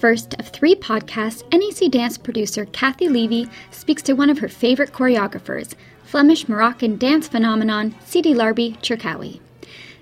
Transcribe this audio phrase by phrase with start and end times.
[0.00, 4.92] first of three podcasts, NAC dance producer Kathy Levy speaks to one of her favorite
[4.92, 5.74] choreographers,
[6.04, 9.40] Flemish Moroccan dance phenomenon Sidi Larbi Cherkaoui.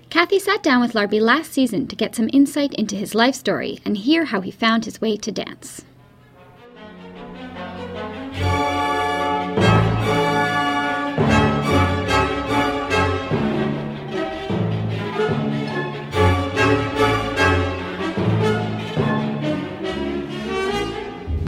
[0.09, 3.79] Kathy sat down with Larbi last season to get some insight into his life story
[3.83, 5.83] and hear how he found his way to dance.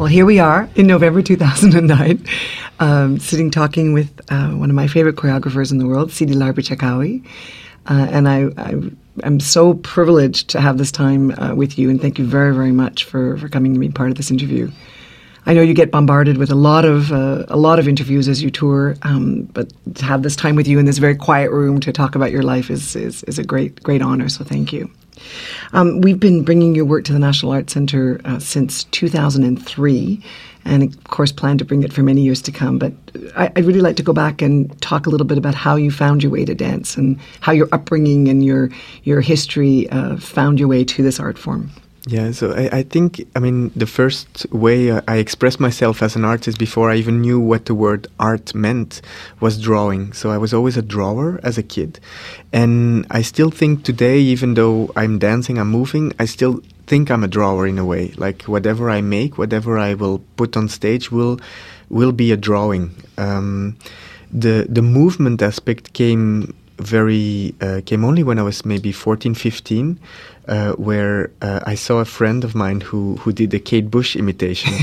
[0.01, 2.25] Well, here we are in November 2009,
[2.79, 7.23] um, sitting talking with uh, one of my favorite choreographers in the world, Sidi Larbi.
[7.85, 8.73] Uh, and I, I,
[9.21, 12.71] am so privileged to have this time uh, with you, and thank you very, very
[12.71, 14.71] much for, for coming to be part of this interview.
[15.45, 18.43] I know you get bombarded with a lot of uh, a lot of interviews as
[18.43, 21.79] you tour, um, but to have this time with you in this very quiet room
[21.79, 24.29] to talk about your life is is, is a great great honor.
[24.29, 24.89] So thank you.
[25.73, 30.23] Um, we've been bringing your work to the National Arts Centre uh, since 2003,
[30.65, 32.77] and of course, plan to bring it for many years to come.
[32.77, 32.93] But
[33.35, 35.91] I, would really like to go back and talk a little bit about how you
[35.91, 38.69] found your way to dance and how your upbringing and your
[39.03, 41.71] your history uh, found your way to this art form.
[42.07, 46.25] Yeah, so I, I, think, I mean, the first way I expressed myself as an
[46.25, 49.01] artist before I even knew what the word art meant
[49.39, 50.11] was drawing.
[50.13, 51.99] So I was always a drawer as a kid.
[52.51, 57.23] And I still think today, even though I'm dancing, I'm moving, I still think I'm
[57.23, 58.13] a drawer in a way.
[58.17, 61.39] Like whatever I make, whatever I will put on stage will
[61.89, 62.95] will be a drawing.
[63.17, 63.77] Um,
[64.33, 69.99] the the movement aspect came very uh, came only when I was maybe 14, 15,
[70.47, 74.15] uh, where uh, I saw a friend of mine who who did a Kate Bush
[74.15, 74.73] imitation,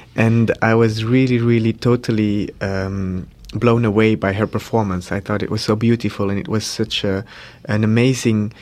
[0.16, 2.50] and I was really, really, totally.
[2.60, 5.12] Um, blown away by her performance.
[5.12, 7.22] I thought it was so beautiful and it was such a,
[7.66, 8.54] an amazing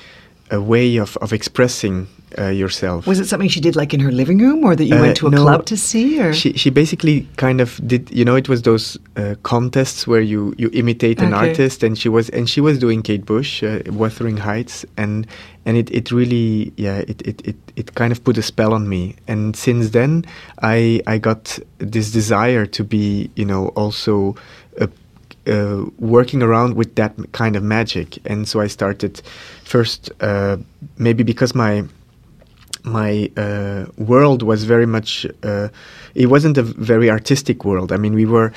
[0.50, 2.08] a way of, of expressing
[2.38, 3.06] uh, yourself.
[3.06, 5.16] Was it something she did like in her living room or that you uh, went
[5.18, 6.20] to a no, club to see?
[6.20, 6.32] Or?
[6.32, 10.54] She, she basically kind of did, you know, it was those uh, contests where you,
[10.58, 11.48] you imitate an okay.
[11.48, 15.26] artist and she was, and she was doing Kate Bush, uh, Wuthering Heights and,
[15.64, 18.88] and it, it really, yeah, it, it, it, it kind of put a spell on
[18.88, 19.16] me.
[19.28, 20.24] And since then
[20.62, 24.36] I, I got this desire to be, you know, also
[25.46, 28.18] uh, working around with that kind of magic.
[28.26, 29.22] And so I started
[29.64, 30.58] first, uh,
[30.98, 31.84] maybe because my
[32.84, 35.68] my uh, world was very much uh,
[36.14, 38.52] it wasn't a very artistic world i mean we were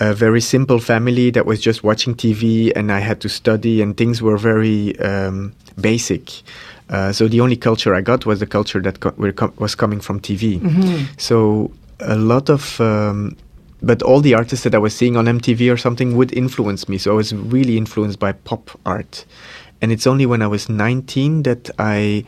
[0.00, 3.96] a very simple family that was just watching tv and i had to study and
[3.96, 6.42] things were very um, basic
[6.90, 10.00] uh, so the only culture i got was the culture that co- com- was coming
[10.00, 11.04] from tv mm-hmm.
[11.18, 13.36] so a lot of um,
[13.82, 16.98] but all the artists that I was seeing on MTV or something would influence me.
[16.98, 19.24] So I was really influenced by pop art.
[19.80, 22.24] And it's only when I was 19 that I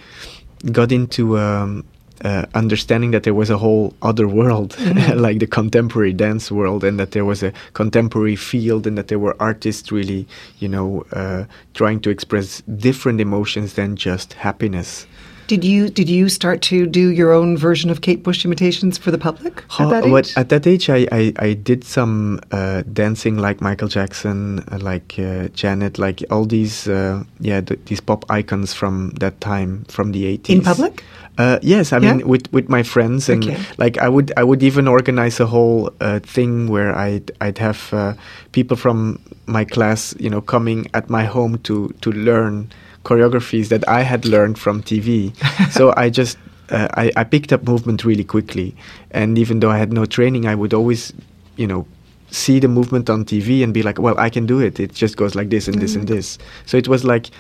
[0.73, 1.85] got into um,
[2.23, 5.19] uh, understanding that there was a whole other world, mm-hmm.
[5.27, 9.19] like the contemporary dance world, and that there was a contemporary field, and that there
[9.19, 10.27] were artists really,
[10.59, 11.45] you know, uh,
[11.75, 15.07] trying to express different emotions than just happiness.
[15.47, 19.11] Did you did you start to do your own version of Kate Bush imitations for
[19.11, 20.11] the public at that age?
[20.11, 24.79] What, at that age, I, I, I did some uh, dancing like Michael Jackson, uh,
[24.81, 29.85] like uh, Janet, like all these uh, yeah th- these pop icons from that time
[29.89, 30.57] from the eighties.
[30.57, 31.05] In public?
[31.37, 32.15] Uh, yes, I yeah?
[32.15, 33.61] mean with with my friends and okay.
[33.77, 38.17] like I would I would even organize a whole uh, thing where I'd I'd have
[38.53, 42.71] people from my class you know coming at my home to to learn
[43.05, 45.35] choreographies that I had learned from TV.
[45.71, 46.39] so I just
[46.71, 48.75] uh, I, I picked up movement really quickly,
[49.11, 51.13] and even though I had no training, I would always,
[51.57, 51.87] you know,
[52.31, 54.81] see the movement on TV and be like, well, I can do it.
[54.81, 56.09] It just goes like this and this and mm.
[56.09, 56.39] this.
[56.67, 57.31] So it was like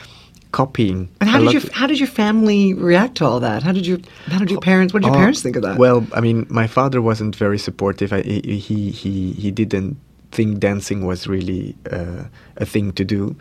[0.52, 1.08] copying.
[1.20, 3.62] And how did your how did your family react to all that?
[3.62, 4.94] How did your how did your parents?
[4.94, 5.78] What did your uh, parents think of that?
[5.78, 8.12] Well, I mean, my father wasn't very supportive.
[8.12, 9.96] I, he he he didn't
[10.30, 12.24] think dancing was really uh,
[12.56, 13.34] a thing to do,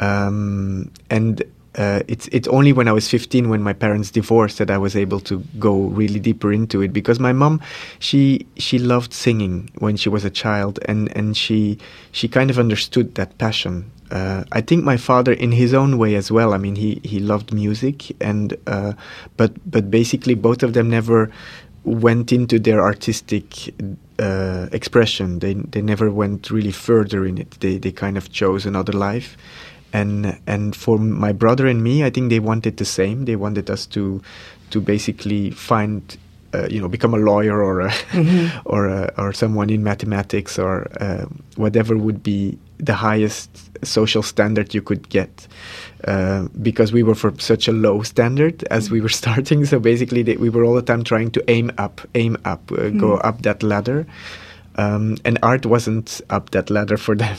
[0.00, 1.42] um, and
[1.76, 4.94] uh, it's it's only when I was 15 when my parents divorced that I was
[4.94, 7.60] able to go really deeper into it because my mom
[7.98, 11.78] she she loved singing when she was a child and and she
[12.12, 13.90] she kind of understood that passion.
[14.10, 16.54] Uh, I think my father, in his own way as well.
[16.54, 18.92] I mean, he he loved music and uh,
[19.36, 21.32] but but basically both of them never
[21.82, 23.74] went into their artistic
[24.20, 25.40] uh, expression.
[25.40, 27.58] They they never went really further in it.
[27.60, 29.36] They they kind of chose another life
[29.94, 33.24] and and for my brother and me, I think they wanted the same.
[33.24, 34.20] They wanted us to
[34.70, 36.18] to basically find
[36.52, 38.58] uh, you know become a lawyer or a, mm-hmm.
[38.66, 41.26] or a, or someone in mathematics or uh,
[41.56, 43.48] whatever would be the highest
[43.86, 45.46] social standard you could get
[46.08, 50.22] uh, because we were for such a low standard as we were starting so basically
[50.22, 52.98] they, we were all the time trying to aim up aim up uh, mm.
[52.98, 54.06] go up that ladder
[54.76, 57.36] um, and art wasn't up that ladder for them.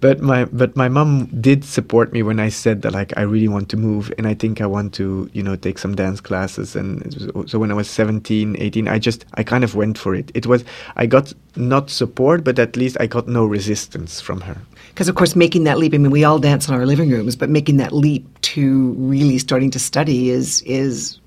[0.00, 3.48] but my but my mom did support me when I said that like I really
[3.48, 6.76] want to move and I think I want to you know take some dance classes
[6.76, 7.12] and
[7.46, 10.30] so when I was 17 18 I just I kind of went for it.
[10.34, 10.64] It was
[10.96, 14.56] I got not support but at least I got no resistance from her.
[14.88, 17.36] Because of course making that leap I mean we all dance in our living rooms
[17.36, 21.18] but making that leap to really starting to study is is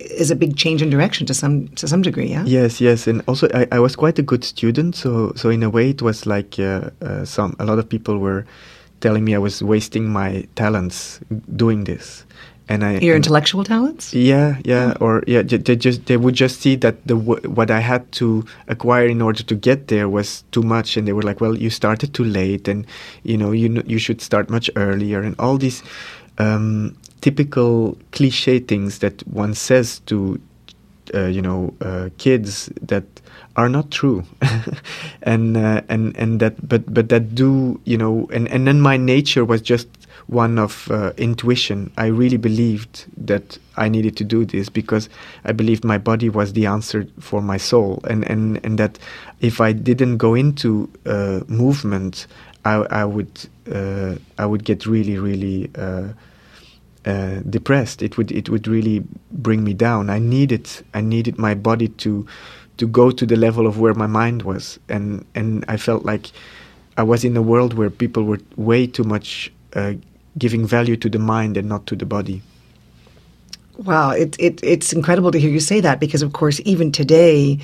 [0.00, 2.26] is a big change in direction to some to some degree.
[2.26, 2.44] Yeah.
[2.44, 5.70] Yes, yes, and also I, I was quite a good student, so so in a
[5.70, 8.44] way it was like uh, uh, some a lot of people were
[9.00, 11.20] telling me I was wasting my talents
[11.56, 12.24] doing this.
[12.66, 14.14] And I your intellectual talents.
[14.14, 15.04] Yeah, yeah, oh.
[15.04, 19.06] or yeah, they just they would just see that the what I had to acquire
[19.06, 22.14] in order to get there was too much, and they were like, "Well, you started
[22.14, 22.86] too late, and
[23.22, 25.82] you know, you you should start much earlier," and all these
[26.38, 30.38] um, typical cliche things that one says to
[31.14, 33.04] uh, you know uh, kids that
[33.56, 34.24] are not true.
[35.22, 38.98] And uh, and and that but but that do you know and and then my
[38.98, 39.88] nature was just
[40.26, 41.90] one of uh, intuition.
[41.96, 45.08] I really believed that i needed to do this because
[45.44, 48.02] i believed my body was the answer for my soul.
[48.04, 48.98] And and and that
[49.40, 52.26] if i didn't go into uh, movement
[52.66, 55.70] i i would uh, i would get really really
[57.06, 58.02] uh, depressed.
[58.02, 60.10] It would it would really bring me down.
[60.10, 62.26] I needed I needed my body to
[62.76, 66.30] to go to the level of where my mind was, and and I felt like
[66.96, 69.94] I was in a world where people were way too much uh,
[70.38, 72.42] giving value to the mind and not to the body.
[73.76, 77.58] Wow, it, it it's incredible to hear you say that because of course even today,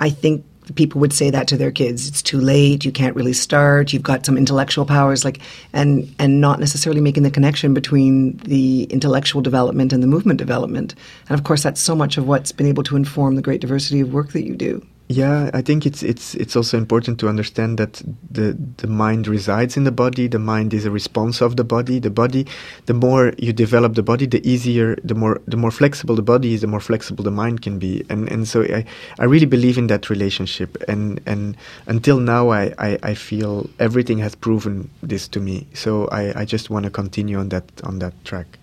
[0.00, 3.32] I think people would say that to their kids it's too late you can't really
[3.32, 5.40] start you've got some intellectual powers like
[5.72, 10.94] and and not necessarily making the connection between the intellectual development and the movement development.
[11.28, 14.00] And of course that's so much of what's been able to inform the great diversity
[14.00, 17.78] of work that you do yeah, I think it's it's it's also important to understand
[17.78, 20.28] that the the mind resides in the body.
[20.28, 21.98] The mind is a response of the body.
[21.98, 22.46] The body,
[22.86, 26.54] the more you develop the body, the easier, the more the more flexible the body
[26.54, 28.04] is, the more flexible the mind can be.
[28.08, 28.84] And and so I,
[29.18, 30.80] I really believe in that relationship.
[30.86, 31.56] And and
[31.88, 35.66] until now, I, I, I feel everything has proven this to me.
[35.74, 38.59] So I, I just want to continue on that on that track.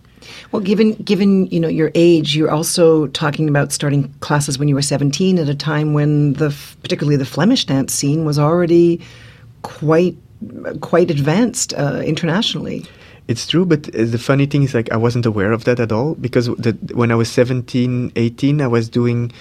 [0.52, 4.76] Well, given given you know your age, you're also talking about starting classes when you
[4.76, 9.02] were 17 at a time when the particularly the Flemish dance scene was already
[9.62, 10.16] quite
[10.82, 12.86] quite advanced uh, internationally.
[13.28, 15.92] It's true, but uh, the funny thing is, like, I wasn't aware of that at
[15.92, 19.34] all because the, when I was 17, 18, I was doing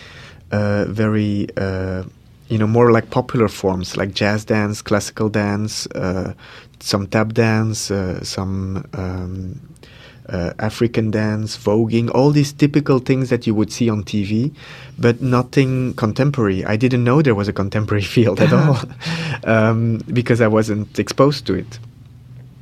[0.51, 2.03] uh, very, uh,
[2.49, 6.35] you know, more like popular forms like jazz dance, classical dance, uh,
[6.81, 9.61] some tap dance, uh, some um,
[10.29, 14.55] uh, African dance, voguing, all these typical things that you would see on TV,
[14.99, 16.65] but nothing contemporary.
[16.65, 18.79] I didn't know there was a contemporary field at all
[19.45, 21.79] um, because I wasn't exposed to it.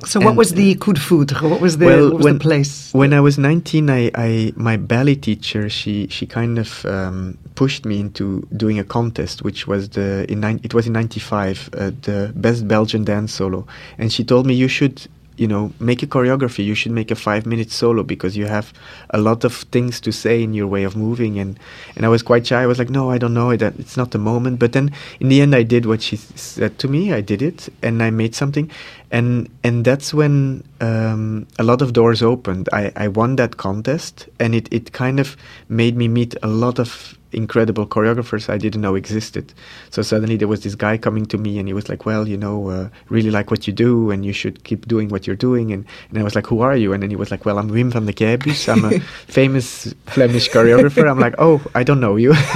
[0.05, 1.49] So, what was the coup de foudre?
[1.49, 2.93] What was the, well, what was when, the place?
[2.93, 7.85] When I was 19, I, I my ballet teacher she she kind of um, pushed
[7.85, 12.31] me into doing a contest, which was the in it was in '95 uh, the
[12.35, 13.65] best Belgian dance solo,
[13.97, 15.07] and she told me you should
[15.37, 18.73] you know make a choreography you should make a five minute solo because you have
[19.09, 21.39] a lot of things to say in your way of moving.
[21.39, 21.59] And
[21.95, 22.61] and i was quite shy.
[22.61, 23.49] I was like no i don't know.
[23.49, 24.59] It it's not the moment.
[24.59, 27.13] But then in the end i did what she said to me.
[27.13, 28.69] I did it and i made something
[29.15, 34.27] and and that's when um, a lot of doors opened i i won that contest
[34.39, 35.37] and it it kind of
[35.69, 39.53] made me meet a lot of incredible choreographers I didn't know existed.
[39.89, 42.37] So suddenly there was this guy coming to me and he was like, well, you
[42.37, 45.71] know, uh, really like what you do and you should keep doing what you're doing.
[45.71, 46.93] And, and I was like, who are you?
[46.93, 48.69] And then he was like, well, I'm Wim Vandekeybus.
[48.69, 51.09] I'm a famous Flemish choreographer.
[51.09, 52.33] I'm like, oh, I don't know you.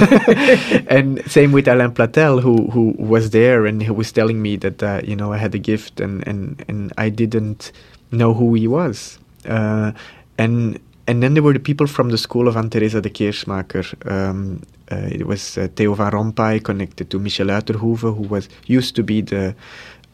[0.88, 4.82] and same with Alain Platel, who, who was there and he was telling me that,
[4.82, 7.72] uh, you know, I had a gift and, and, and I didn't
[8.10, 9.18] know who he was.
[9.46, 9.92] Uh,
[10.38, 13.84] and and then there were the people from the school of Anne Teresa De Keersmaeker.
[14.10, 18.94] Um, uh, it was uh, Theo Van Rompay connected to Michel Uyterhoeven, who was used
[18.96, 19.54] to be the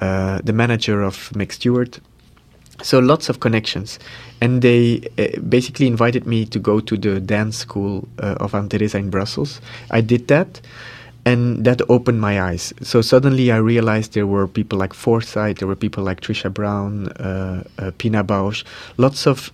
[0.00, 2.00] uh, the manager of Meg Stuart.
[2.83, 3.99] So lots of connections,
[4.40, 8.69] and they uh, basically invited me to go to the dance school uh, of Anne
[8.69, 9.61] Teresa in Brussels.
[9.90, 10.61] I did that,
[11.26, 12.73] and that opened my eyes.
[12.83, 17.09] So suddenly I realized there were people like Forsythe, there were people like Trisha Brown,
[17.09, 18.64] uh, uh, Pina Bausch,
[18.97, 19.52] lots of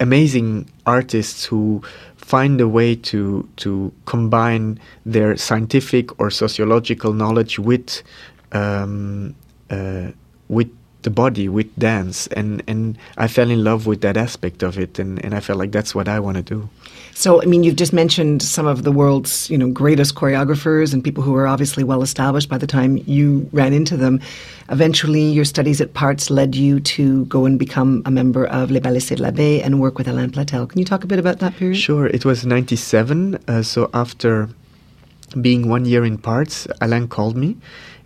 [0.00, 1.80] amazing artists who
[2.16, 8.02] find a way to to combine their scientific or sociological knowledge with
[8.50, 9.34] um,
[9.70, 10.08] uh,
[10.48, 10.68] with
[11.02, 14.98] the body with dance and and I fell in love with that aspect of it
[14.98, 16.68] and, and I felt like that's what I want to do.
[17.16, 21.02] So I mean you've just mentioned some of the world's, you know, greatest choreographers and
[21.02, 24.20] people who were obviously well established by the time you ran into them.
[24.68, 28.80] Eventually your studies at Parts led you to go and become a member of Les
[28.80, 30.68] Ballets C de la B and work with Alain Platel.
[30.68, 31.78] Can you talk a bit about that period?
[31.78, 32.06] Sure.
[32.06, 34.50] It was 97 uh, so after
[35.40, 37.56] being one year in Parts, Alain called me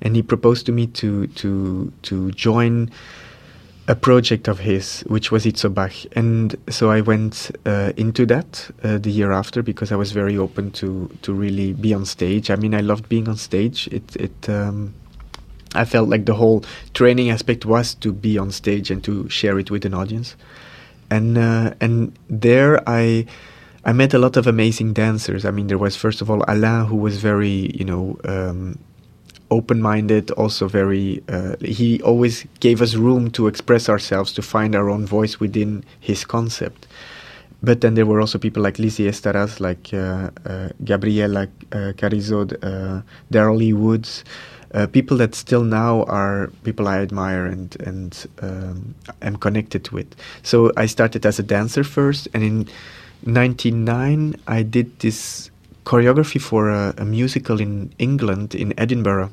[0.02, 2.88] and he proposed to me to to to join
[3.90, 5.92] a project of his, which was Iets op Bach.
[6.14, 10.38] And so I went uh, into that uh, the year after because I was very
[10.38, 12.52] open to to really be on stage.
[12.52, 13.88] I mean, I loved being on stage.
[13.90, 14.94] It it um,
[15.74, 16.62] I felt like the whole
[16.94, 20.36] training aspect was to be on stage and to share it with an audience.
[21.10, 23.26] And uh, and there I.
[23.82, 25.46] I met a lot of amazing dancers.
[25.46, 28.76] I mean, there was first of all Alain, who was very, you know, um,
[29.50, 34.88] open-minded also very uh, he always gave us room to express ourselves to find our
[34.88, 36.86] own voice within his concept
[37.62, 41.42] but then there were also people like Lisi Estaras, like uh, uh, Gabriela
[41.72, 44.24] uh, Carrizo, uh, Daryl Woods,
[44.72, 50.06] uh, people that still now are people I admire and and um, am connected with.
[50.42, 52.68] So I started as a dancer first, and in
[53.26, 55.50] '99 I did this
[55.84, 59.30] choreography for a, a musical in England in Edinburgh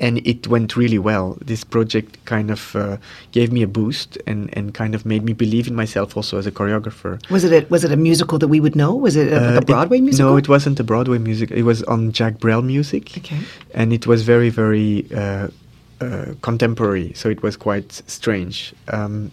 [0.00, 1.36] and it went really well.
[1.44, 2.96] This project kind of uh,
[3.32, 6.46] gave me a boost and, and kind of made me believe in myself also as
[6.46, 7.20] a choreographer.
[7.30, 8.94] Was it a, was it a musical that we would know?
[8.94, 10.30] Was it a, uh, a Broadway it, musical?
[10.32, 11.50] No, it wasn't a Broadway music.
[11.50, 13.16] It was on Jacques Brel music.
[13.18, 13.40] Okay.
[13.74, 15.48] And it was very very uh,
[16.00, 18.74] uh contemporary, so it was quite strange.
[18.88, 19.30] Um,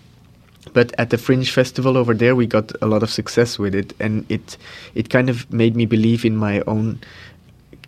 [0.74, 3.94] but at the Fringe Festival over there, we got a lot of success with it,
[4.02, 4.58] and it
[4.96, 7.00] it kind of made me believe in my own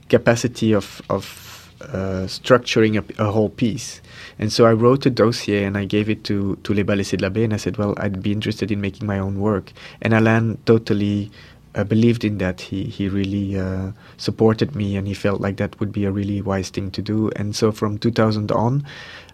[0.07, 1.48] capacity of of
[1.81, 4.01] uh, structuring a, a, whole piece.
[4.37, 7.17] And so I wrote a dossier and I gave it to, to Les Ballets C
[7.17, 9.71] de la B and I said, well, I'd be interested in making my own work.
[10.01, 11.31] And Alain totally
[11.75, 12.61] uh, believed in that.
[12.61, 16.41] He, he really uh, supported me and he felt like that would be a really
[16.41, 17.31] wise thing to do.
[17.35, 18.85] And so from 2000 on,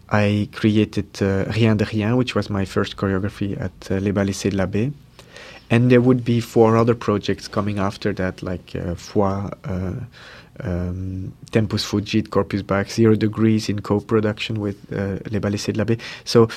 [0.09, 4.37] I created uh, Rien de Rien, which was my first choreography at uh, Les Ballets
[4.37, 4.91] C de la B.
[5.69, 9.93] And there would be four other projects coming after that, like uh, Foi, uh,
[10.59, 15.79] um, Tempus Fugit, Corpus Bach, Zero Degrees in co-production with uh, Les Ballets C de
[15.79, 15.97] la B.
[16.23, 16.47] So,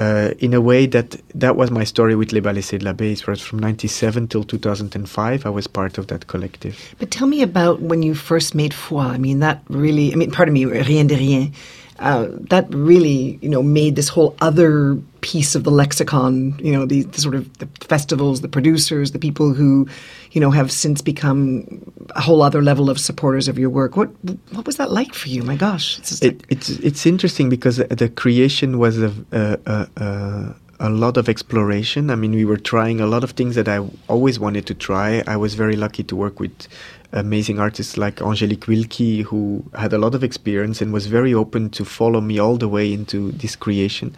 [0.00, 2.92] uh, in a way, that that was my story with Les Ballets C de la
[2.92, 3.12] B.
[3.12, 5.46] It was from '97 till 2005.
[5.46, 6.94] I was part of that collective.
[6.98, 9.02] But tell me about when you first made Foi.
[9.02, 10.12] I mean, that really.
[10.12, 11.52] I mean, pardon me, Rien de Rien.
[12.00, 16.58] Uh, that really, you know, made this whole other piece of the lexicon.
[16.58, 19.88] You know, the, the, sort of the festivals, the producers, the people who,
[20.32, 23.96] you know, have since become a whole other level of supporters of your work.
[23.96, 24.10] What
[24.50, 25.44] what was that like for you?
[25.44, 30.54] My gosh, it's it, like it's it's interesting because the creation was a, a, a,
[30.80, 32.10] a lot of exploration.
[32.10, 35.22] I mean, we were trying a lot of things that I always wanted to try.
[35.26, 36.66] I was very lucky to work with
[37.14, 41.70] amazing artists like Angelique Wilkie, who had a lot of experience and was very open
[41.70, 44.14] to follow me all the way into this creation.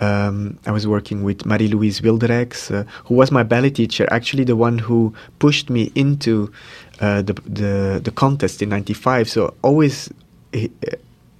[0.00, 4.56] Um, I was working with Marie-Louise Wilderijks, uh, who was my ballet teacher, actually the
[4.56, 6.52] one who pushed me into
[7.00, 9.30] uh, the, the, the contest in '95.
[9.30, 10.10] So always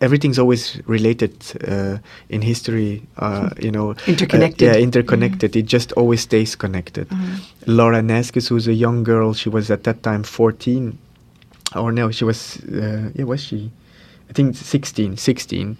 [0.02, 1.32] everything's always related
[1.66, 3.06] uh, in history.
[3.16, 4.68] Uh, you know, interconnected.
[4.68, 5.52] Uh, yeah, interconnected.
[5.52, 5.60] Mm-hmm.
[5.60, 7.08] It just always stays connected.
[7.08, 7.36] Mm-hmm.
[7.66, 10.98] Laura Neyskens, who's a young girl, she was at that time 14,
[11.76, 12.58] or no, she was.
[12.64, 13.70] Uh, yeah, was she?
[14.28, 15.76] I think 16, 16.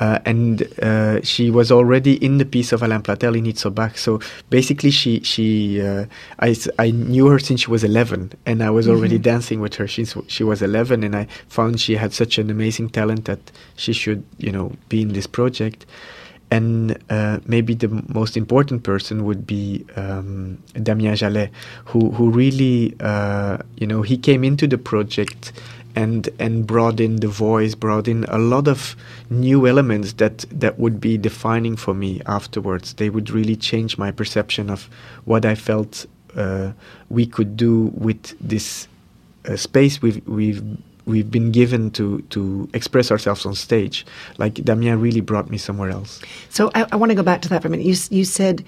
[0.00, 3.74] Uh, and uh, she was already in the piece of Alain Platel in Iets op
[3.74, 3.98] Bach.
[3.98, 6.06] So basically, she she uh,
[6.38, 8.96] I, I knew her since she was 11, and I was mm-hmm.
[8.96, 11.04] already dancing with her since she was 11.
[11.04, 15.02] And I found she had such an amazing talent that she should you know be
[15.02, 15.84] in this project.
[16.52, 21.50] And uh, maybe the most important person would be um, Damien Jalet,
[21.84, 25.52] who who really uh, you know he came into the project
[25.94, 28.96] and and brought in the voice, brought in a lot of
[29.28, 32.94] new elements that that would be defining for me afterwards.
[32.94, 34.88] They would really change my perception of
[35.24, 36.06] what I felt
[36.36, 36.72] uh,
[37.08, 38.88] we could do with this
[39.48, 40.62] uh, space we've we've
[41.06, 44.06] we've been given to to express ourselves on stage.
[44.38, 46.20] Like Damien really brought me somewhere else.
[46.48, 47.86] So I, I want to go back to that for a minute.
[47.86, 48.64] You you said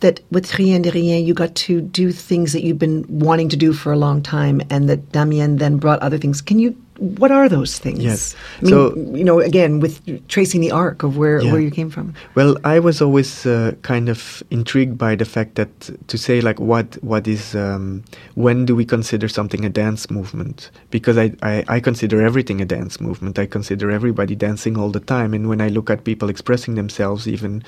[0.00, 3.56] that with Rien de Rien, you got to do things that you've been wanting to
[3.56, 6.40] do for a long time, and that Damien then brought other things.
[6.40, 8.00] Can you what are those things?
[8.00, 8.34] Yes.
[8.58, 11.52] I mean, so you know, again, with tracing the arc of where yeah.
[11.52, 12.14] where you came from.
[12.34, 15.70] Well, I was always uh, kind of intrigued by the fact that
[16.08, 20.70] to say like what what is um, when do we consider something a dance movement?
[20.90, 23.38] Because I, I I consider everything a dance movement.
[23.38, 27.28] I consider everybody dancing all the time, and when I look at people expressing themselves,
[27.28, 27.62] even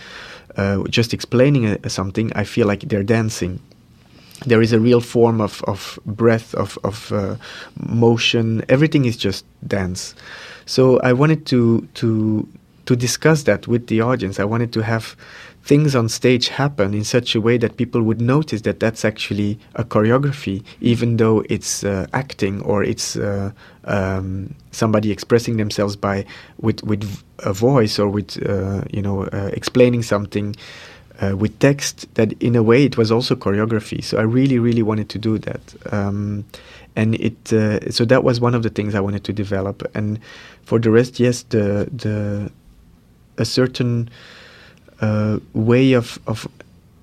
[0.56, 3.60] uh, just explaining a, uh, something, I feel like they're dancing
[4.46, 7.36] there is a real form of, of breath, of, of uh,
[7.86, 8.64] motion.
[8.68, 10.14] Everything is just dance.
[10.66, 12.46] So I wanted to to
[12.86, 14.40] to discuss that with the audience.
[14.40, 15.16] I wanted to have
[15.62, 19.58] things on stage happen in such a way that people would notice that that's actually
[19.74, 23.52] a choreography, even though it's uh, acting or it's uh,
[23.84, 26.24] um, somebody expressing themselves by
[26.60, 30.56] with with a voice or with uh, you know uh, explaining something
[31.20, 34.02] uh, with text that in a way it was also choreography.
[34.02, 35.60] So i really really wanted to do that.
[35.92, 36.44] Um,
[36.96, 39.88] and it uh, so that was one of the things i wanted to develop.
[39.94, 40.18] And
[40.64, 42.50] for the rest yes the the
[43.38, 44.10] a certain
[45.00, 46.48] uh, way of of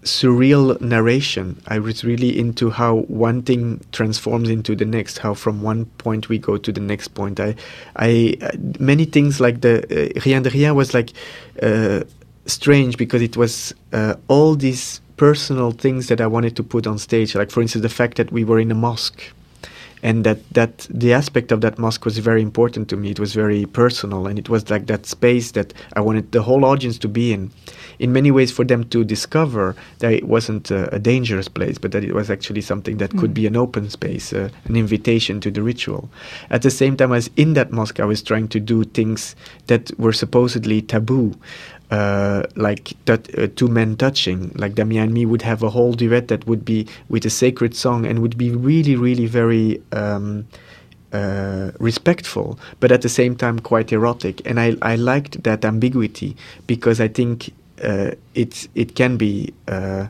[0.03, 1.61] surreal narration.
[1.67, 6.29] I was really into how one thing transforms into the next how from one point
[6.29, 7.39] we go to the next point.
[7.39, 7.55] I
[7.95, 11.11] i uh, many things like the uh, rien de rien was like
[11.61, 12.03] uh,
[12.47, 16.97] strange because it was uh, all these personal things that I wanted to put on
[16.97, 17.35] stage.
[17.35, 19.21] Like, for instance, the fact that we were in a mosque
[20.03, 23.11] and that, that the aspect of that mosque was very important to me.
[23.11, 26.65] It was very personal and it was like that space that I wanted the whole
[26.65, 27.51] audience to be in.
[27.97, 31.91] In many ways, for them to discover that it wasn't a, a dangerous place, but
[31.93, 33.19] that it was actually something that mm.
[33.19, 36.07] could be an open space, uh, an invitation to the ritual.
[36.51, 39.35] At the same time, as in that mosque, I was trying to do things
[39.65, 41.35] that were supposedly taboo
[41.89, 43.17] uh, like uh,
[43.55, 46.87] two men touching, like Damien and me would have a whole duet that would be
[47.09, 50.47] with a sacred song and would be really, really very um,
[51.13, 54.41] uh, respectful, but at the same time quite erotic.
[54.45, 56.35] And I, I liked that ambiguity
[56.67, 60.07] because I think uh, it it can be uh,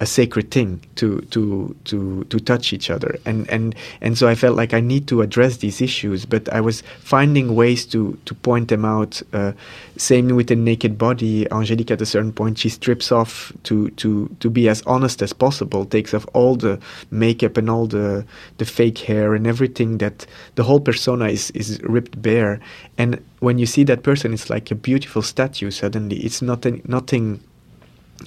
[0.00, 3.16] a sacred thing to to to to touch each other.
[3.24, 6.60] And and and so I felt like I need to address these issues but I
[6.60, 9.52] was finding ways to to point them out uh,
[9.96, 11.46] same with the naked body.
[11.52, 15.32] Angelique at a certain point she strips off to to to be as honest as
[15.32, 18.24] possible takes off all the makeup and all the
[18.58, 22.58] the fake hair and everything that the whole persona is is ripped bare.
[22.98, 26.16] And when you see that person it's like a beautiful statue suddenly.
[26.16, 27.40] It's not nothing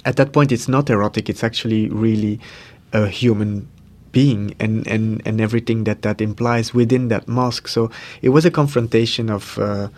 [0.04, 1.28] at that point it's not erotic.
[1.28, 2.40] It's actually really
[2.92, 3.68] a human
[4.12, 7.68] being and, and, and everything that that implies within that mosque.
[7.68, 7.90] So
[8.22, 9.88] it was a confrontation of uh,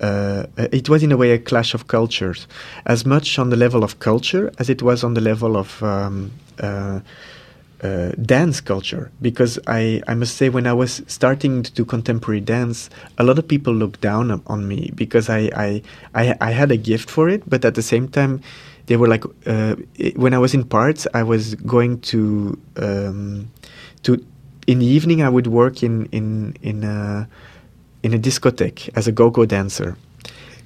[0.00, 2.46] uh, it was in a way a clash of cultures.
[2.86, 6.30] As much on the level of culture as it was on the level of um,
[6.60, 7.00] uh,
[7.82, 9.10] uh, dance culture.
[9.20, 13.38] Because I, I must say when I was starting to do contemporary dance a lot
[13.38, 15.82] of people looked down on me because I, I,
[16.14, 18.40] I, I had a gift for it but at the same time
[18.88, 19.76] they were like uh,
[20.16, 23.50] when I was in parts, I was going to um,
[24.02, 24.24] to
[24.66, 27.28] in the evening I would work in in in a
[28.02, 29.96] in a discotheque as a go-go dancer,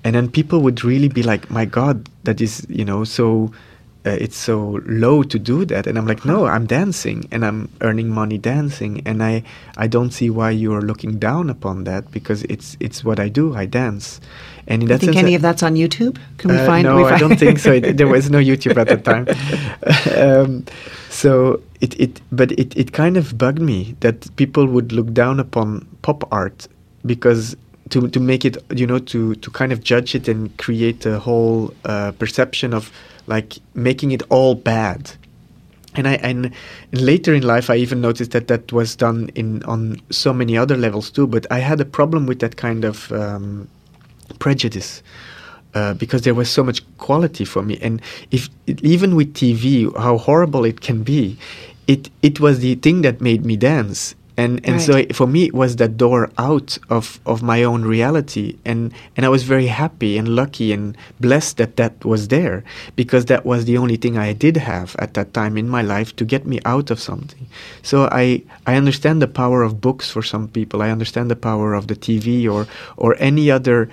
[0.04, 3.52] and then people would really be like, "My God, that is you know so."
[4.04, 7.68] Uh, it's so low to do that and i'm like no i'm dancing and i'm
[7.82, 9.40] earning money dancing and i
[9.76, 13.28] i don't see why you are looking down upon that because it's it's what i
[13.28, 14.20] do i dance
[14.66, 16.18] and in that think sense, any of that's on YouTube?
[16.38, 16.84] Can we uh, find?
[16.84, 17.72] No, we find I don't think so.
[17.82, 19.26] It, there was no YouTube at the time.
[20.16, 20.64] um,
[21.10, 25.40] so it, it, but it, it kind of bugged me that people would look down
[25.40, 26.68] upon pop art
[27.04, 27.56] because
[27.90, 31.18] to to make it, you know, to to kind of judge it and create a
[31.18, 32.92] whole uh, perception of
[33.26, 35.12] like making it all bad.
[35.94, 36.52] And I and
[36.92, 40.76] later in life I even noticed that that was done in on so many other
[40.76, 41.26] levels too.
[41.26, 43.68] But I had a problem with that kind of um,
[44.38, 45.02] prejudice.
[45.74, 50.18] Uh, because there was so much quality for me, and if even with TV, how
[50.18, 51.38] horrible it can be,
[51.86, 55.08] it it was the thing that made me dance and and right.
[55.10, 58.56] so for me it was that door out of of my own reality.
[58.64, 62.64] And and I was very happy and lucky and blessed that that was there
[62.96, 66.16] because that was the only thing I did have at that time in my life
[66.16, 67.46] to get me out of something.
[67.82, 70.82] So I I understand the power of books for some people.
[70.82, 72.66] I understand the power of the TV or
[72.96, 73.90] or any other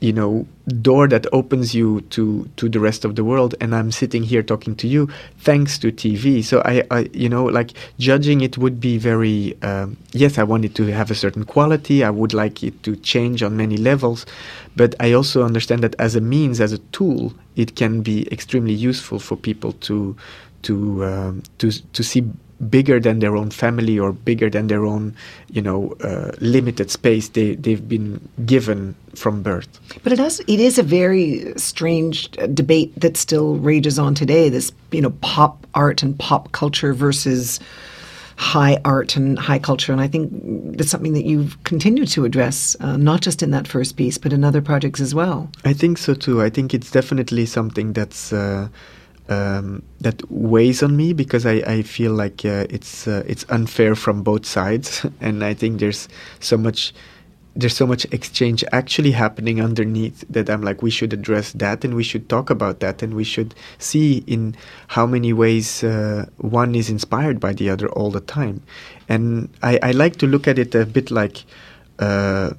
[0.00, 0.46] you know
[0.82, 4.42] door that opens you to to the rest of the world and i'm sitting here
[4.42, 5.08] talking to you
[5.38, 9.96] thanks to tv so i, I you know like judging it would be very um,
[10.12, 13.42] yes i want it to have a certain quality i would like it to change
[13.42, 14.24] on many levels
[14.76, 18.74] but i also understand that as a means as a tool it can be extremely
[18.74, 20.16] useful for people to
[20.62, 22.22] to um, to to see
[22.68, 25.14] bigger than their own family or bigger than their own,
[25.50, 29.68] you know, uh, limited space they they've been given from birth.
[30.02, 34.48] But it has it is a very strange uh, debate that still rages on today.
[34.48, 37.60] This you know pop art and pop culture versus
[38.36, 39.92] high art and high culture.
[39.92, 40.30] And I think
[40.76, 44.32] that's something that you've continued to address, uh, not just in that first piece, but
[44.32, 45.50] in other projects as well.
[45.64, 46.40] I think so too.
[46.40, 48.32] I think it's definitely something that's.
[48.32, 48.68] Uh,
[49.28, 53.94] um, that weighs on me because I, I feel like uh, it's uh, it's unfair
[53.94, 56.08] from both sides, and I think there's
[56.40, 56.94] so much
[57.54, 61.94] there's so much exchange actually happening underneath that I'm like we should address that and
[61.94, 64.54] we should talk about that and we should see in
[64.86, 68.62] how many ways uh, one is inspired by the other all the time,
[69.08, 71.44] and I, I like to look at it a bit like
[71.98, 72.52] uh,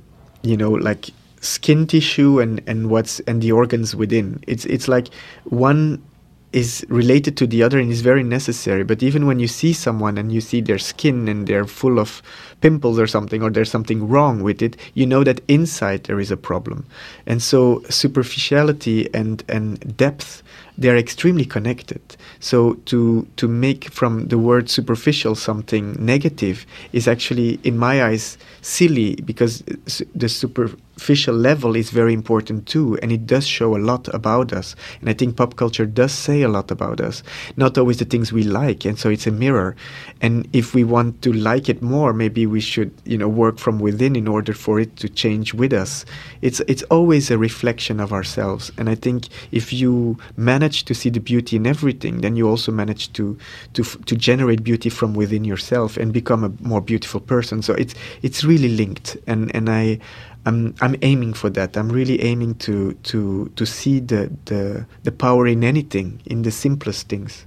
[0.44, 1.10] you know like
[1.42, 4.44] skin tissue and and what's and the organs within.
[4.46, 5.08] It's it's like
[5.46, 6.04] one
[6.52, 8.84] is related to the other and is very necessary.
[8.84, 12.22] But even when you see someone and you see their skin and they're full of
[12.62, 16.32] pimples or something, or there's something wrong with it, you know that inside there is
[16.32, 16.86] a problem.
[17.26, 20.42] And so superficiality and, and depth,
[20.80, 22.02] they're extremely connected.
[22.40, 28.38] So to to make from the word superficial something negative is actually, in my eyes,
[28.62, 29.64] silly because
[30.16, 34.52] the super superficial level is very important too, and it does show a lot about
[34.52, 34.76] us.
[35.00, 37.24] And I think pop culture does say a lot about us,
[37.56, 39.76] not always the things we like, and so it's a mirror.
[40.22, 43.80] And if we want to like it more, maybe we should, you know, work from
[43.80, 46.06] within in order for it to change with us.
[46.42, 51.10] It's it's always a reflection of ourselves, and I think if you manage to see
[51.10, 53.38] the beauty in everything, then you also manage to
[53.74, 57.62] to to generate beauty from within yourself and become a more beautiful person.
[57.62, 60.00] So it's it's really linked, and and I
[60.46, 61.78] I'm I'm aiming for that.
[61.78, 66.52] I'm really aiming to to to see the the the power in anything, in the
[66.52, 67.46] simplest things.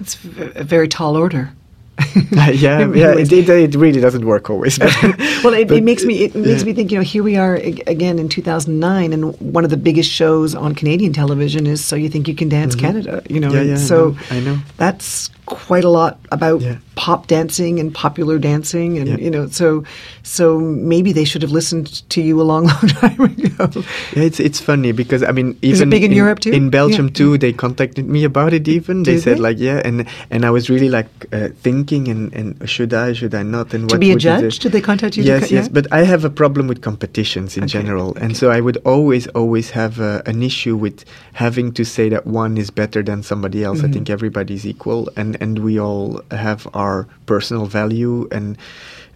[0.00, 0.16] It's
[0.54, 1.50] a very tall order.
[2.30, 4.78] yeah, yeah, it, it, it, really doesn't work always.
[4.78, 4.94] But,
[5.44, 6.66] well, it, it, makes me it makes yeah.
[6.66, 6.92] me think.
[6.92, 10.74] You know, here we are again in 2009, and one of the biggest shows on
[10.74, 12.86] Canadian television is "So You Think You Can Dance mm-hmm.
[12.86, 14.52] Canada." You know, yeah, yeah, so I know.
[14.52, 14.58] I know.
[14.76, 16.78] that's quite a lot about yeah.
[16.94, 19.16] pop dancing and popular dancing, and yeah.
[19.16, 19.84] you know, so
[20.22, 23.82] so maybe they should have listened to you a long, long time ago.
[24.14, 26.52] Yeah, it's it's funny because I mean, even big in, in Europe too?
[26.52, 27.14] In Belgium yeah.
[27.14, 28.68] too, they contacted me about it.
[28.68, 29.40] Even they said they?
[29.40, 33.34] like, yeah, and and I was really like uh, thinking and and should I, should
[33.34, 34.58] I not, and to what be a judge?
[34.58, 35.22] Did they contact you?
[35.22, 37.72] Yes, yes, but I have a problem with competitions in okay.
[37.72, 38.24] general, okay.
[38.24, 42.26] and so I would always always have uh, an issue with having to say that
[42.26, 43.78] one is better than somebody else.
[43.78, 43.86] Mm-hmm.
[43.86, 48.56] I think everybody's equal, and and we all have our personal value and.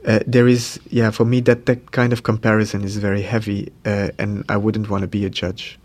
[0.04, 4.08] Uh, there is, yeah, for me that that kind of comparison is very heavy, uh,
[4.18, 5.78] and I wouldn't want to be a judge.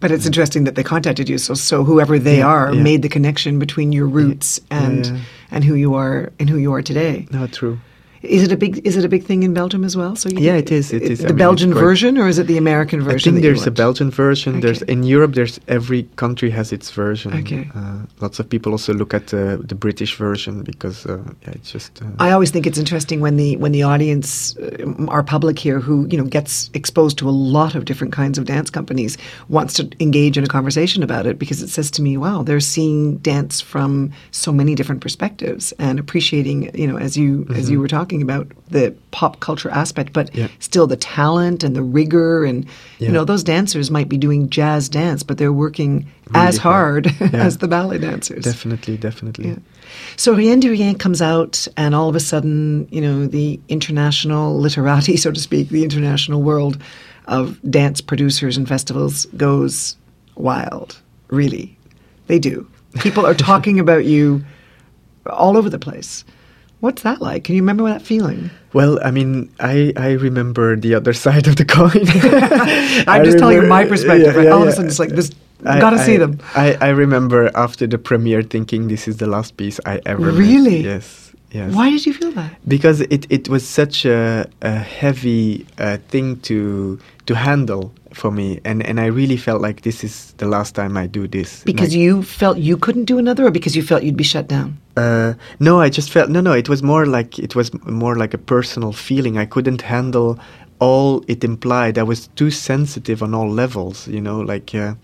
[0.00, 1.38] But it's interesting that they contacted you.
[1.38, 2.82] So, so whoever they yeah, are yeah.
[2.82, 5.18] made the connection between your roots and yeah,
[5.50, 7.26] and who you are and who you are today.
[7.30, 7.78] No, true.
[8.22, 10.16] Is it a big is it a big thing in Belgium as well?
[10.16, 10.92] So yeah, it is.
[10.92, 13.30] It is the I mean, Belgian version, or is it the American version?
[13.30, 14.56] I think there's a Belgian version.
[14.56, 14.60] Okay.
[14.60, 15.34] There's in Europe.
[15.34, 17.32] There's every country has its version.
[17.34, 17.70] Okay.
[17.74, 21.70] Uh, lots of people also look at uh, the British version because uh, yeah, it's
[21.70, 22.02] just.
[22.02, 25.78] Uh, I always think it's interesting when the when the audience, uh, our public here,
[25.78, 29.16] who you know gets exposed to a lot of different kinds of dance companies,
[29.48, 32.58] wants to engage in a conversation about it because it says to me, wow, they're
[32.58, 37.54] seeing dance from so many different perspectives and appreciating, you know, as you mm-hmm.
[37.54, 40.48] as you were talking talking about the pop culture aspect, but yeah.
[40.60, 42.64] still the talent and the rigor and
[42.98, 43.08] yeah.
[43.08, 47.06] you know those dancers might be doing jazz dance, but they're working really as hard,
[47.06, 47.32] hard.
[47.34, 47.44] Yeah.
[47.44, 48.44] as the ballet dancers.
[48.44, 49.56] Definitely, definitely.
[50.16, 54.58] So Rien de Rien comes out, and all of a sudden, you know, the international
[54.58, 56.80] literati, so to speak, the international world
[57.26, 59.96] of dance producers and festivals goes
[60.36, 60.98] wild.
[61.28, 61.76] Really,
[62.26, 62.66] they do.
[63.00, 64.42] People are talking about you
[65.26, 66.24] all over the place.
[66.80, 67.44] What's that like?
[67.44, 68.50] Can you remember that feeling?
[68.72, 71.90] Well, I mean, I, I remember the other side of the coin.
[73.08, 74.34] I'm just remember, telling you my perspective.
[74.36, 75.32] Yeah, yeah, all of a sudden, it's like this.
[75.64, 76.38] I, gotta I, see them.
[76.54, 80.70] I, I remember after the premiere thinking this is the last piece I ever really
[80.70, 80.84] made.
[80.84, 85.66] yes yes why did you feel that because it, it was such a, a heavy
[85.78, 88.60] uh, thing to to handle for me.
[88.64, 91.62] And and I really felt like this is the last time I do this.
[91.64, 94.48] Because like, you felt you couldn't do another or because you felt you'd be shut
[94.48, 94.78] down?
[94.96, 98.34] Uh, no I just felt no no it was more like it was more like
[98.34, 99.38] a personal feeling.
[99.38, 100.38] I couldn't handle
[100.78, 101.98] all it implied.
[101.98, 104.94] I was too sensitive on all levels you know like uh,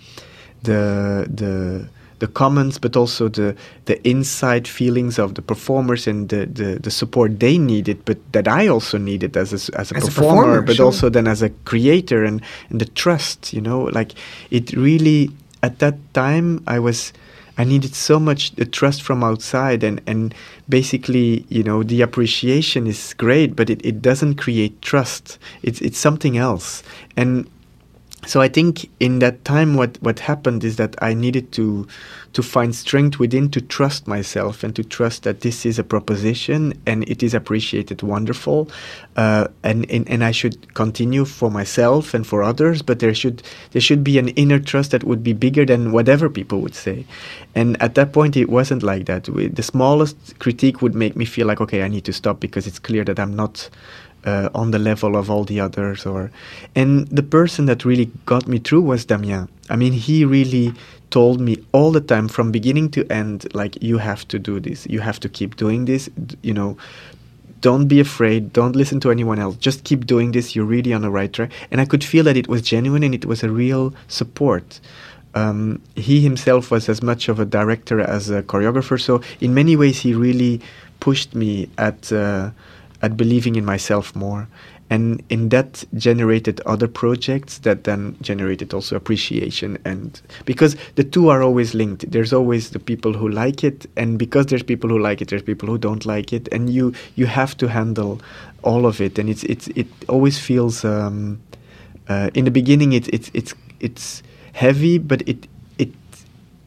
[0.62, 1.88] the the
[2.18, 6.90] the comments, but also the the inside feelings of the performers and the, the, the
[6.90, 10.10] support they needed, but that I also needed as a, as a, as performer, a
[10.10, 10.86] performer, but sure.
[10.86, 14.12] also then as a creator and, and the trust, you know, like
[14.50, 15.30] it really
[15.62, 17.12] at that time I was
[17.56, 20.34] I needed so much the trust from outside, and and
[20.68, 25.38] basically, you know, the appreciation is great, but it, it doesn't create trust.
[25.62, 26.82] It's it's something else,
[27.16, 27.48] and
[28.26, 31.86] so I think in that time, what what happened is that I needed to
[32.34, 36.74] to find strength within to trust myself and to trust that this is a proposition
[36.84, 38.68] and it is appreciated wonderful
[39.16, 43.42] uh, and, and and I should continue for myself and for others but there should
[43.70, 47.06] there should be an inner trust that would be bigger than whatever people would say.
[47.54, 49.24] And at that point it wasn't like that.
[49.24, 52.80] The smallest critique would make me feel like okay I need to stop because it's
[52.80, 53.70] clear that I'm not
[54.24, 56.30] uh, on the level of all the others or
[56.74, 59.48] and the person that really got me through was Damien.
[59.70, 60.72] I mean he really
[61.10, 64.86] told me all the time from beginning to end like you have to do this.
[64.86, 66.08] You have to keep doing this.
[66.42, 66.76] You know
[67.64, 68.52] don't be afraid.
[68.52, 69.56] Don't listen to anyone else.
[69.56, 70.54] Just keep doing this.
[70.54, 71.50] You're really on the right track.
[71.70, 74.80] And i could feel that it was genuine and it was a real support.
[75.34, 79.00] Um, he himself was as much of a director as a choreographer.
[79.00, 80.60] So in many ways he really
[81.00, 82.50] pushed me at uh,
[83.04, 84.48] at believing in myself more.
[84.90, 89.78] And in that generated other projects that then generated also appreciation.
[89.84, 93.86] And because the two are always linked there's always the people who like it.
[93.96, 96.48] And because there's people who like it there's people who don't like it.
[96.52, 98.20] And you you have to handle
[98.62, 99.18] all of it.
[99.18, 101.40] And it's it's it always feels um,
[102.08, 105.48] uh, in the beginning it's it's it's it's heavy but it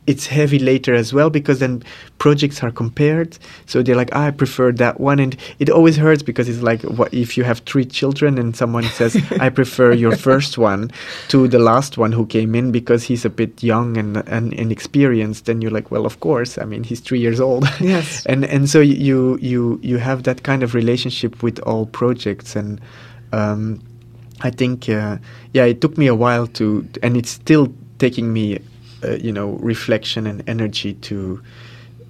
[0.07, 1.83] it's heavy later as well because then
[2.17, 3.37] projects are compared.
[3.65, 5.19] So they're like i prefer that one.
[5.19, 8.83] And it always hurts because it's like what if you have three children and someone
[8.83, 10.91] says i prefer your first one
[11.27, 15.49] to the last one who came in because he's a bit young and, and inexperienced
[15.49, 16.57] and you're like well of course.
[16.57, 17.67] I mean he's three years old.
[17.79, 18.25] Yes.
[18.27, 22.55] And and so you you you have that kind of relationship with all projects.
[22.55, 22.81] And
[23.33, 23.81] um,
[24.41, 25.17] i think uh,
[25.53, 28.59] yeah it took me a while to and it's still taking me
[29.15, 31.41] you know reflection and energy to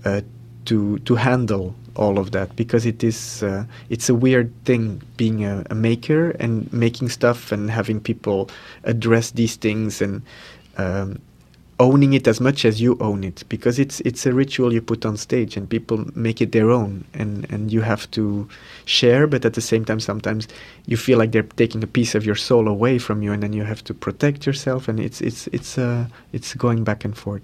[0.06, 0.22] uh,
[0.66, 5.44] to to handle all of that because it is uh, it's a weird thing being
[5.44, 8.50] a, a, maker and making stuff and having people
[8.84, 10.22] address these things and
[10.78, 11.20] um,
[11.80, 15.06] owning it as much as you own it because it's it's a ritual you put
[15.06, 18.48] on stage and people make it their own and and you have to
[18.86, 20.48] share but at the same time sometimes
[20.88, 23.54] you feel like they're taking a piece of your soul away from you and then
[23.54, 27.44] you have to protect yourself and it's it's it's uh it's going back and forth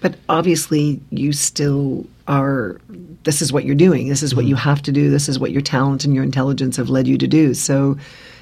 [0.00, 2.80] but obviously you still are
[3.24, 4.50] this is what you're doing this is what mm-hmm.
[4.50, 7.18] you have to do this is what your talent and your intelligence have led you
[7.18, 7.94] to do so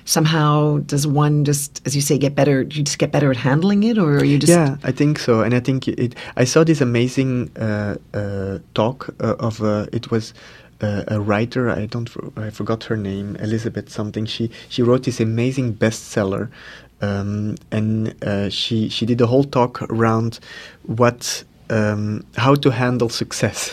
[0.04, 3.82] somehow does one just as you say get better you just get better at handling
[3.82, 5.40] it or are you just yeah i think so.
[5.40, 10.10] And i think it i saw this amazing uh, uh, talk uh, of uh, it
[10.10, 10.34] was
[10.82, 14.26] uh, a writer i don't i forgot her name elizabeth something.
[14.26, 16.50] She she wrote this amazing bestseller
[17.00, 18.14] um, and
[18.52, 20.38] she she did a whole talk around
[20.86, 23.72] what um, how to handle success,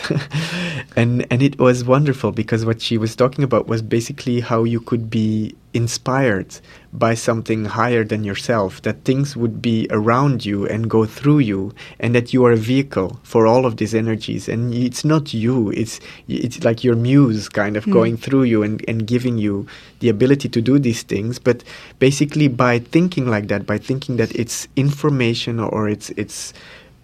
[0.96, 4.80] and and it was wonderful because what she was talking about was basically how you
[4.80, 6.58] could be inspired
[6.92, 11.74] by something higher than yourself, that things would be around you and go through you,
[11.98, 15.70] and that you are a vehicle for all of these energies, and it's not you,
[15.72, 17.92] it's it's like your muse kind of mm.
[17.92, 19.66] going through you and, and giving you
[20.00, 21.62] the ability to do these things, but
[21.98, 26.54] basically by thinking like that, by thinking that it's information or it's it's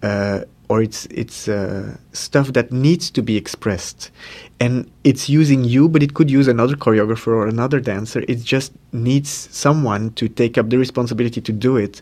[0.01, 4.11] uh, or it's it's uh, stuff that needs to be expressed.
[4.59, 8.23] And it's using you but it could use another choreographer or another dancer.
[8.27, 12.01] It just needs someone to take up the responsibility to do it.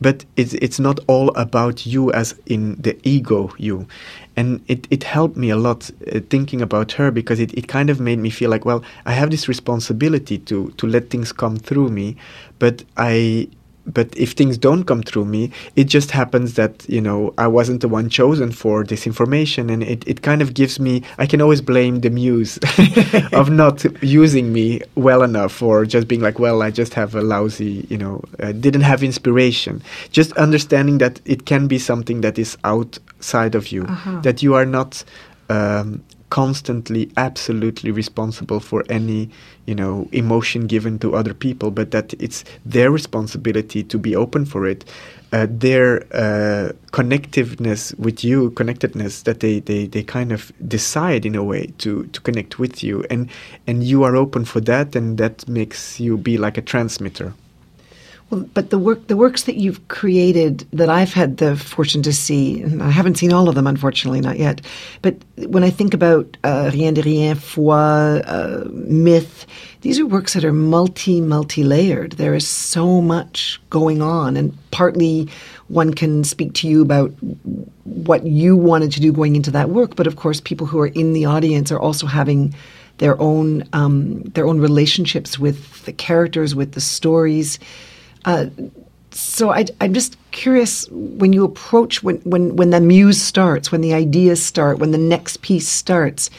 [0.00, 3.86] But it's it's not all about you as in the ego you.
[4.34, 7.88] And it, it helped me a lot uh, thinking about her because it, it kind
[7.90, 11.58] of made me feel like well i have this responsibility to to let things come
[11.58, 12.16] through me
[12.58, 13.46] but i
[13.86, 17.80] but if things don't come through me, it just happens that, you know, I wasn't
[17.80, 19.70] the one chosen for this information.
[19.70, 22.58] And it, it kind of gives me, I can always blame the muse
[23.32, 27.22] of not using me well enough or just being like, well, I just have a
[27.22, 29.82] lousy, you know, uh, didn't have inspiration.
[30.10, 34.20] Just understanding that it can be something that is outside of you, uh-huh.
[34.20, 35.04] that you are not
[35.48, 39.28] um, constantly absolutely responsible for any
[39.66, 44.44] you know emotion given to other people but that it's their responsibility to be open
[44.44, 44.84] for it.
[45.32, 51.34] Uh, their uh, connectiveness with you connectedness that they, they, they kind of decide in
[51.34, 53.02] a way to, to connect with you.
[53.08, 53.30] And
[53.66, 57.32] and you are open for that and that makes you be like a transmitter
[58.32, 62.62] But the work, the works that you've created that I've had the fortune to see,
[62.62, 64.62] and I haven't seen all of them, unfortunately, not yet.
[65.02, 69.46] But when I think about uh, Rien de Rien, Foi, uh, Myth,
[69.82, 72.12] these are works that are multi, multi layered.
[72.12, 75.28] There is so much going on, and partly
[75.68, 77.12] one can speak to you about
[77.84, 79.94] what you wanted to do going into that work.
[79.94, 82.54] But of course, people who are in the audience are also having
[82.96, 87.58] their own um, their own relationships with the characters, with the stories.
[88.24, 88.46] Uh,
[89.10, 93.80] so I, am just curious when you approach when, when when the muse starts, when
[93.80, 96.30] the ideas start, when the next piece starts.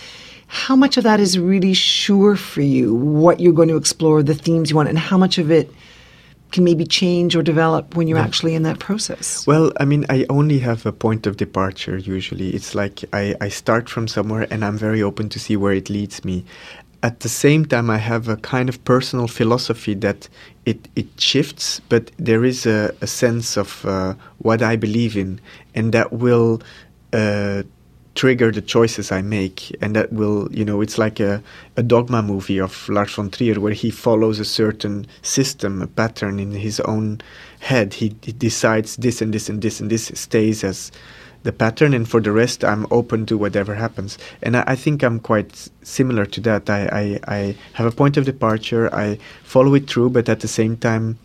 [0.47, 2.93] How much of that is really sure for you?
[2.93, 5.71] What you're going to explore, the themes you want, and how much of it
[6.53, 8.23] can maybe change or develop when you're yeah.
[8.23, 9.45] actually in that process?
[9.45, 12.51] Well, I mean, I only have a point of departure usually.
[12.51, 15.89] It's like I, I start from somewhere and I'm very open to see where it
[15.89, 16.45] leads me
[17.03, 20.29] at the same time, I have a kind of personal philosophy that
[20.65, 25.41] it, it shifts, but there is a, a sense of uh, what I believe in,
[25.75, 26.61] and that will
[27.11, 27.63] uh,
[28.15, 31.43] trigger the choices I make, and that will, you know, it's like a,
[31.75, 36.39] a dogma movie of Lars von Trier where he follows a certain system, a pattern
[36.39, 37.19] in his own
[37.59, 37.95] head.
[37.95, 40.89] He, he decides this and this and this and this stays as
[41.43, 44.17] the pattern, and for the rest, I'm open to whatever happens.
[44.41, 46.69] And I, I think I'm quite similar to that.
[46.69, 50.47] I, I, I have a point of departure, I follow it through, but at the
[50.47, 51.19] same time,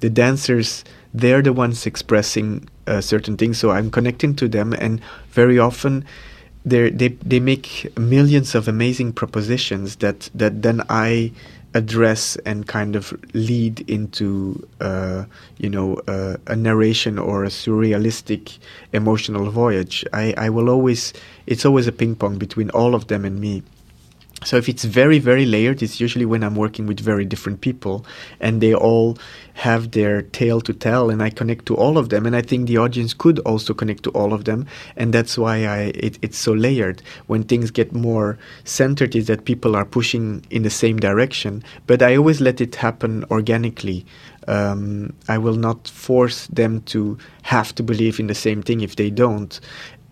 [0.00, 5.00] the dancers they're the ones expressing uh, certain things, so I'm connecting to them, and
[5.30, 6.04] very often
[6.64, 11.32] they they make millions of amazing propositions that that then I
[11.74, 15.24] address and kind of lead into uh,
[15.58, 18.58] you know uh, a narration or a surrealistic
[18.92, 20.04] emotional voyage.
[20.12, 21.12] I, I will always
[21.46, 23.62] it's always a ping pong between all of them and me
[24.44, 28.04] so if it's very, very layered, it's usually when I'm working with very different people
[28.40, 29.18] and they all
[29.54, 32.26] have their tale to tell and I connect to all of them.
[32.26, 34.66] And I think the audience could also connect to all of them.
[34.96, 37.02] And that's why I, it, it's so layered.
[37.26, 41.62] When things get more centered is that people are pushing in the same direction.
[41.86, 44.06] But I always let it happen organically.
[44.48, 48.96] Um, I will not force them to have to believe in the same thing if
[48.96, 49.60] they don't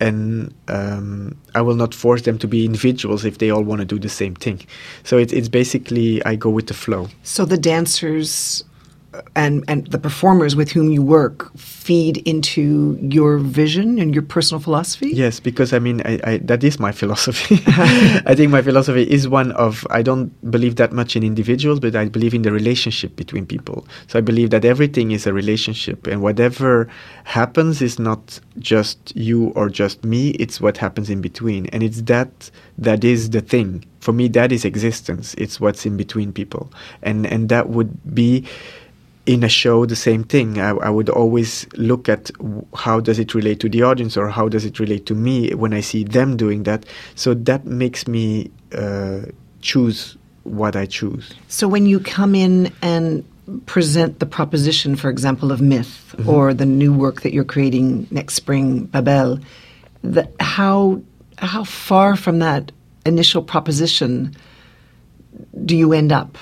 [0.01, 3.85] and um, I will not force them to be individuals if they all want to
[3.85, 4.65] do the same thing.
[5.03, 7.07] So it, it's basically I go with the flow.
[7.23, 8.63] So the dancers
[9.35, 14.61] and and the performers with whom you work feed into your vision and your personal
[14.61, 15.09] philosophy?
[15.09, 17.61] Yes because i mean I, I, that is my philosophy.
[17.67, 21.95] I think my philosophy is one of i don't believe that much in individuals but
[21.95, 23.85] i believe in the relationship between people.
[24.07, 26.87] So i believe that everything is a relationship and whatever
[27.25, 31.65] happens is not just you or just me it's what happens in between.
[31.67, 33.85] And it's that that is the thing.
[33.99, 35.35] For me that is existence.
[35.37, 36.71] It's what's in between people.
[37.03, 38.47] And and that would be
[39.25, 40.59] in a show the same thing.
[40.59, 42.31] I, I, would always look at
[42.75, 45.73] how does it relate to the audience or how does it relate to me when
[45.73, 46.85] i see them doing that.
[47.15, 49.21] So that makes me uh,
[49.61, 51.33] choose what i choose.
[51.47, 53.23] So when you come in and
[53.65, 56.29] present the proposition for example of myth mm-hmm.
[56.29, 59.39] or the new work that you're creating next spring babel
[60.03, 61.01] the, how
[61.37, 62.71] how far from that
[63.05, 64.33] initial proposition
[65.65, 66.37] do you end up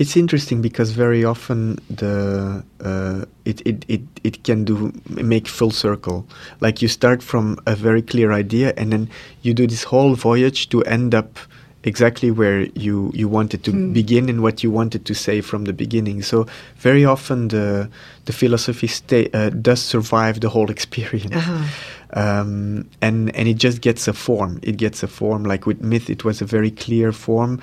[0.00, 5.70] it's interesting because very often the uh, it, it, it, it can do make full
[5.70, 6.26] circle.
[6.60, 9.10] Like you start from a very clear idea and then
[9.42, 11.38] you do this whole voyage to end up
[11.84, 13.92] exactly where you, you wanted to mm.
[13.92, 16.22] begin and what you wanted to say from the beginning.
[16.22, 17.90] So very often the
[18.24, 21.36] the philosophy stay, uh, does survive the whole experience.
[21.36, 21.64] Uh-huh.
[22.12, 24.60] Um, and and it just gets a form.
[24.62, 25.44] It gets a form.
[25.44, 27.60] Like with myth, it was a very clear form.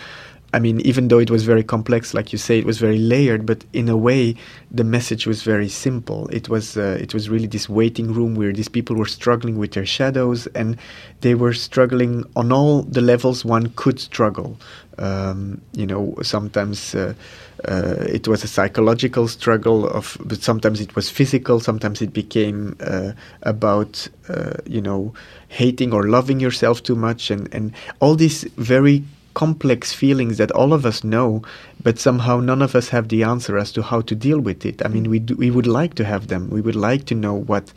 [0.58, 3.46] I mean, even though it was very complex, like you say, it was very layered.
[3.46, 4.36] But in a way,
[4.72, 6.28] the message was very simple.
[6.30, 9.74] It was uh, it was really this waiting room where these people were struggling with
[9.74, 10.76] their shadows, and
[11.22, 14.58] they were struggling on all the levels one could struggle.
[14.98, 17.14] Um, you know, sometimes uh,
[17.68, 21.60] uh, it was a psychological struggle of, but sometimes it was physical.
[21.60, 23.12] Sometimes it became uh,
[23.44, 25.14] about uh, you know
[25.50, 29.04] hating or loving yourself too much, and and all these very
[29.38, 31.44] complex feelings that all of us know,
[31.84, 34.84] but somehow none of us have the answer as to how to deal with it.
[34.84, 36.50] I mean, we do, we would like to have them.
[36.50, 37.72] We would like to know what.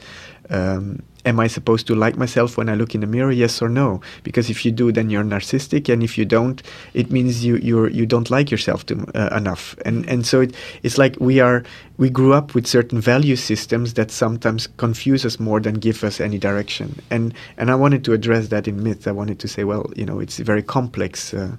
[0.48, 3.32] Um, am I supposed to like myself when I look in the mirror?
[3.32, 4.00] Yes or no?
[4.22, 6.62] Because if you do, then you're narcissistic, and if you don't,
[6.94, 9.76] it means you you're you don't like yourself too, uh, enough.
[9.84, 11.62] And and so it, it's like we are
[11.98, 16.20] we grew up with certain value systems that sometimes confuse us more than give us
[16.20, 16.98] any direction.
[17.10, 19.06] And and I wanted to address that in myth.
[19.06, 21.34] I wanted to say, well, you know, it's very complex.
[21.34, 21.56] Uh,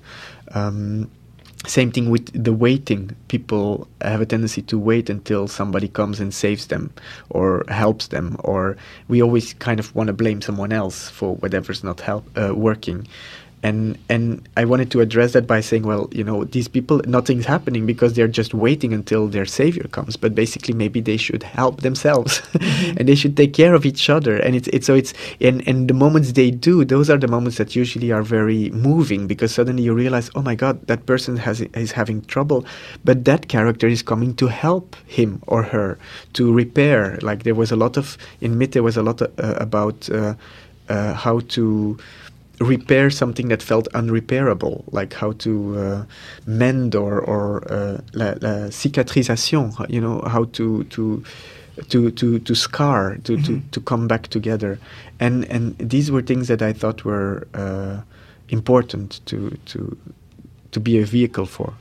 [0.53, 1.09] um,
[1.67, 3.15] same thing with the waiting.
[3.27, 6.91] People have a tendency to wait until somebody comes and saves them
[7.29, 11.83] or helps them, or we always kind of want to blame someone else for whatever's
[11.83, 13.07] not help uh, working
[13.63, 17.45] and and I wanted to address that by saying, well, you know, these people, nothing's
[17.45, 20.17] happening because they're just waiting until their savior comes.
[20.17, 22.97] But basically, maybe they should help themselves, mm-hmm.
[22.97, 24.37] and they should take care of each other.
[24.37, 27.57] And it's it's so it's and and the moments they do, those are the moments
[27.57, 31.61] that usually are very moving because suddenly you realize, oh my God, that person has
[31.61, 32.65] is having trouble,
[33.05, 35.99] but that character is coming to help him or her
[36.33, 37.19] to repair.
[37.21, 40.09] Like there was a lot of in Myth, there was a lot of, uh, about
[40.09, 40.33] uh,
[40.89, 41.97] uh, how to
[42.61, 46.05] repair something that felt unrepairable, like how to uh,
[46.45, 51.23] mend or, or uh, la, la, cicatrisation, you know, how to to
[51.89, 53.43] to to, to scar, to, mm-hmm.
[53.43, 54.79] to, to come back together,
[55.19, 58.01] and and these were things that I thought were uh,
[58.49, 59.97] important to to
[60.71, 61.73] to be a vehicle for.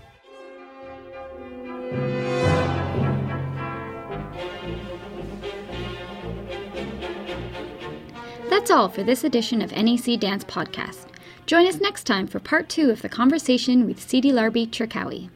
[8.70, 11.06] That's all for this edition of NAC Dance Podcast.
[11.44, 15.28] Join us next time for part two of the conversation with Sidi Larbi Cherkaoui.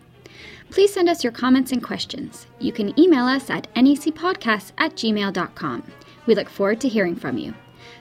[0.70, 2.46] Please send us your comments and questions.
[2.60, 5.82] You can email us at nacpodcast at gmail.com.
[6.26, 7.54] We look forward to hearing from you.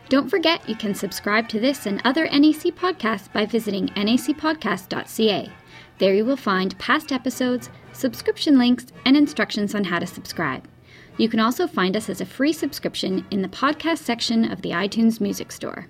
[0.07, 5.51] Don't forget you can subscribe to this and other NAC podcasts by visiting nacpodcast.ca.
[5.97, 10.67] There you will find past episodes, subscription links, and instructions on how to subscribe.
[11.17, 14.71] You can also find us as a free subscription in the podcast section of the
[14.71, 15.87] iTunes Music Store.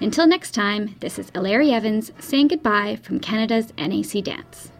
[0.00, 4.70] Until next time, this is Ellery Evans saying goodbye from Canada's NAC Dance.